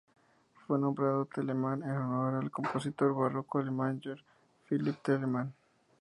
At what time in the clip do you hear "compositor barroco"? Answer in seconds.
2.49-3.59